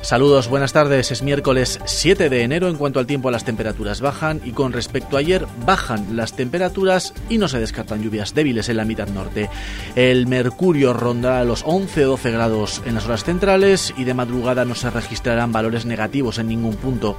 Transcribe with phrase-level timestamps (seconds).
[0.00, 1.10] Saludos, buenas tardes.
[1.10, 2.68] Es miércoles 7 de enero.
[2.68, 7.14] En cuanto al tiempo, las temperaturas bajan y con respecto a ayer bajan las temperaturas
[7.28, 9.50] y no se descartan lluvias débiles en la mitad norte.
[9.96, 14.64] El mercurio ronda los 11 o 12 grados en las horas centrales y de madrugada
[14.64, 17.18] no se registrarán valores negativos en ningún punto.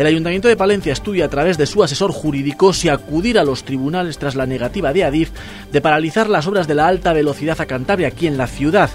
[0.00, 3.64] El Ayuntamiento de Palencia estudia a través de su asesor jurídico si acudir a los
[3.64, 5.30] tribunales tras la negativa de Adif
[5.70, 8.88] de paralizar las obras de la alta velocidad a Cantabria aquí en la ciudad.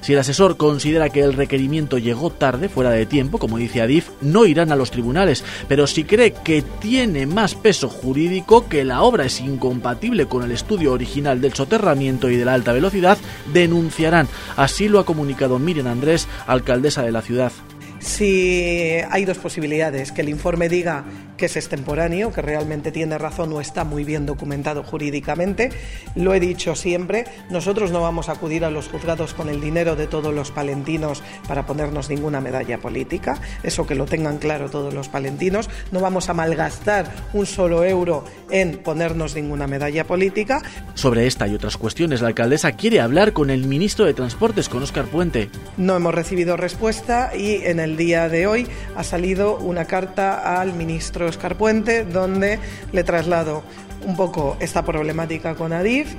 [0.00, 4.08] Si el asesor considera que el requerimiento llegó tarde, fuera de tiempo, como dice Adif,
[4.22, 5.44] no irán a los tribunales.
[5.68, 10.52] Pero si cree que tiene más peso jurídico, que la obra es incompatible con el
[10.52, 13.18] estudio original del soterramiento y de la alta velocidad,
[13.52, 14.28] denunciarán.
[14.56, 17.52] Así lo ha comunicado Miriam Andrés, alcaldesa de la ciudad.
[18.00, 21.04] Si hay dos posibilidades, que el informe diga
[21.38, 25.70] que es extemporáneo, que realmente tiene razón o está muy bien documentado jurídicamente.
[26.14, 29.96] Lo he dicho siempre, nosotros no vamos a acudir a los juzgados con el dinero
[29.96, 34.92] de todos los palentinos para ponernos ninguna medalla política, eso que lo tengan claro todos
[34.92, 40.60] los palentinos, no vamos a malgastar un solo euro en ponernos ninguna medalla política.
[40.94, 44.82] Sobre esta y otras cuestiones, la alcaldesa quiere hablar con el ministro de Transportes, con
[44.82, 45.50] Óscar Puente.
[45.76, 50.72] No hemos recibido respuesta y en el día de hoy ha salido una carta al
[50.72, 52.58] ministro Oscar Puente, donde
[52.92, 53.62] le traslado
[54.06, 56.14] un poco esta problemática con Adif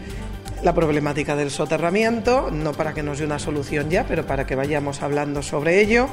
[0.63, 4.55] la problemática del soterramiento, no para que nos dé una solución ya, pero para que
[4.55, 6.09] vayamos hablando sobre ello.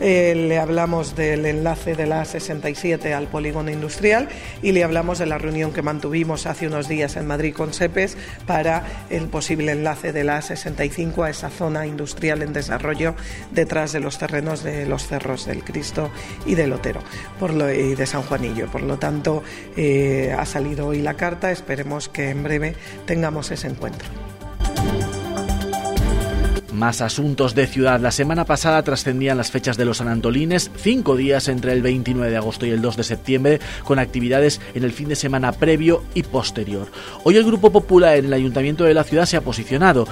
[0.00, 4.28] Eh, le hablamos del enlace de la A67 al polígono industrial
[4.60, 8.16] y le hablamos de la reunión que mantuvimos hace unos días en Madrid con SEPES
[8.44, 13.14] para el posible enlace de la A65 a esa zona industrial en desarrollo
[13.52, 16.10] detrás de los terrenos de los cerros del Cristo
[16.44, 17.00] y del Otero
[17.38, 18.66] por lo, y de San Juanillo.
[18.66, 19.44] Por lo tanto,
[19.76, 22.74] eh, ha salido hoy la carta, esperemos que en breve
[23.06, 23.83] tengamos ese encuentro.
[26.72, 28.00] Más asuntos de ciudad.
[28.00, 32.36] La semana pasada trascendían las fechas de los Anantolines, cinco días entre el 29 de
[32.36, 36.24] agosto y el 2 de septiembre, con actividades en el fin de semana previo y
[36.24, 36.88] posterior.
[37.22, 40.08] Hoy el Grupo Popular en el Ayuntamiento de la ciudad se ha posicionado.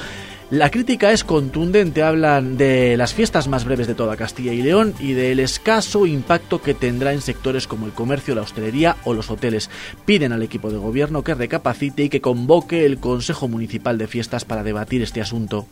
[0.52, 4.92] La crítica es contundente, hablan de las fiestas más breves de toda Castilla y León
[5.00, 9.30] y del escaso impacto que tendrá en sectores como el comercio, la hostelería o los
[9.30, 9.70] hoteles.
[10.04, 14.44] Piden al equipo de gobierno que recapacite y que convoque el Consejo Municipal de Fiestas
[14.44, 15.66] para debatir este asunto.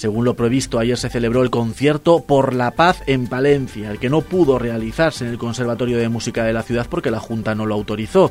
[0.00, 4.08] Según lo previsto, ayer se celebró el concierto Por la Paz en Palencia, el que
[4.08, 7.66] no pudo realizarse en el Conservatorio de Música de la ciudad porque la Junta no
[7.66, 8.30] lo autorizó.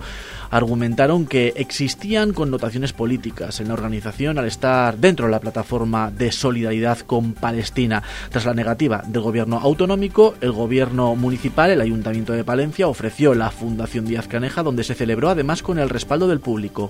[0.50, 6.32] Argumentaron que existían connotaciones políticas en la organización al estar dentro de la plataforma de
[6.32, 8.02] solidaridad con Palestina.
[8.32, 13.52] Tras la negativa del gobierno autonómico, el gobierno municipal, el Ayuntamiento de Palencia, ofreció la
[13.52, 16.90] Fundación Díaz Caneja, donde se celebró además con el respaldo del público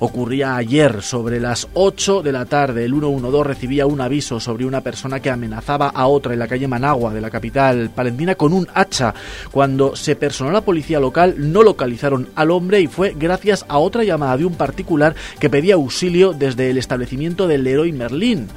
[0.00, 2.84] ocurría ayer sobre las 8 de la tarde.
[2.84, 6.68] El 112 recibía un aviso sobre una persona que amenazaba a otra en la calle
[6.68, 9.14] Managua de la capital palentina con un hacha.
[9.50, 14.04] Cuando se personó la policía local no localizaron al hombre y fue gracias a otra
[14.04, 18.48] llamada de un particular que pedía auxilio desde el establecimiento del Leroy Merlín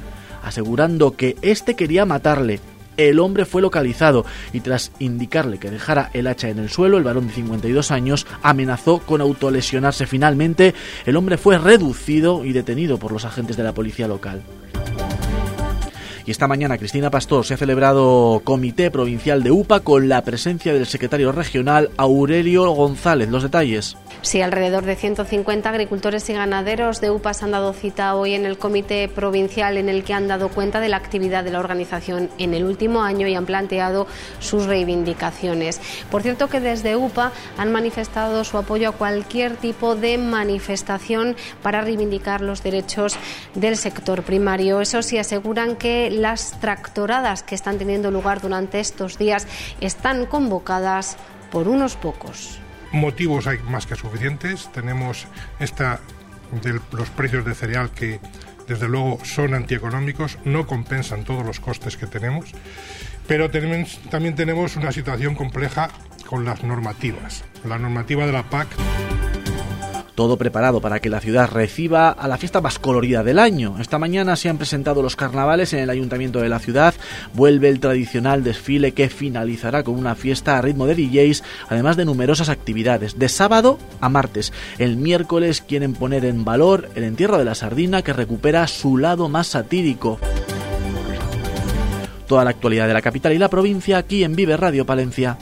[0.42, 2.60] asegurando que éste quería matarle.
[2.96, 7.04] El hombre fue localizado y tras indicarle que dejara el hacha en el suelo, el
[7.04, 10.06] varón de 52 años amenazó con autolesionarse.
[10.06, 10.74] Finalmente,
[11.06, 14.42] el hombre fue reducido y detenido por los agentes de la policía local.
[16.24, 20.72] Y esta mañana, Cristina Pastor, se ha celebrado Comité Provincial de UPA con la presencia
[20.72, 23.28] del secretario regional Aurelio González.
[23.28, 23.96] Los detalles.
[24.20, 28.56] Sí, alrededor de 150 agricultores y ganaderos de UPAS han dado cita hoy en el
[28.56, 32.54] comité provincial en el que han dado cuenta de la actividad de la organización en
[32.54, 34.06] el último año y han planteado
[34.38, 35.80] sus reivindicaciones.
[36.08, 41.80] Por cierto que desde UPA han manifestado su apoyo a cualquier tipo de manifestación para
[41.80, 43.16] reivindicar los derechos
[43.56, 44.80] del sector primario.
[44.80, 49.46] Eso sí, aseguran que las tractoradas que están teniendo lugar durante estos días
[49.80, 51.16] están convocadas
[51.50, 52.58] por unos pocos.
[52.92, 54.70] Motivos hay más que suficientes.
[54.72, 55.26] Tenemos
[55.58, 56.00] esta
[56.62, 58.20] de los precios de cereal que
[58.68, 62.52] desde luego son antieconómicos, no compensan todos los costes que tenemos,
[63.26, 65.90] pero también tenemos una situación compleja
[66.26, 67.44] con las normativas.
[67.64, 68.68] La normativa de la PAC
[70.22, 73.74] todo preparado para que la ciudad reciba a la fiesta más colorida del año.
[73.80, 76.94] Esta mañana se han presentado los carnavales en el ayuntamiento de la ciudad,
[77.34, 82.04] vuelve el tradicional desfile que finalizará con una fiesta a ritmo de DJs, además de
[82.04, 84.52] numerosas actividades, de sábado a martes.
[84.78, 89.28] El miércoles quieren poner en valor el entierro de la sardina que recupera su lado
[89.28, 90.20] más satírico.
[92.28, 95.36] Toda la actualidad de la capital y la provincia aquí en Vive Radio Palencia.